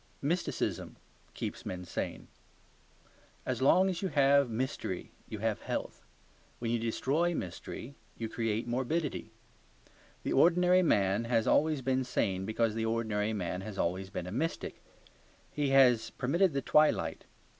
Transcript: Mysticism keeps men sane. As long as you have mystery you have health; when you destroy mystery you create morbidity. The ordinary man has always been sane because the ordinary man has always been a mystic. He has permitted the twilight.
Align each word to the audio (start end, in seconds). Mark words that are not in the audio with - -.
Mysticism 0.23 0.97
keeps 1.35 1.63
men 1.63 1.85
sane. 1.85 2.27
As 3.45 3.61
long 3.61 3.87
as 3.87 4.01
you 4.01 4.07
have 4.07 4.49
mystery 4.49 5.11
you 5.29 5.37
have 5.37 5.61
health; 5.61 6.03
when 6.57 6.71
you 6.71 6.79
destroy 6.79 7.35
mystery 7.35 7.93
you 8.17 8.27
create 8.27 8.67
morbidity. 8.67 9.29
The 10.23 10.33
ordinary 10.33 10.81
man 10.81 11.25
has 11.25 11.45
always 11.45 11.83
been 11.83 12.03
sane 12.03 12.47
because 12.47 12.73
the 12.73 12.83
ordinary 12.87 13.31
man 13.33 13.61
has 13.61 13.77
always 13.77 14.09
been 14.09 14.25
a 14.25 14.31
mystic. 14.31 14.81
He 15.51 15.69
has 15.69 16.09
permitted 16.09 16.53
the 16.53 16.63
twilight. 16.63 17.25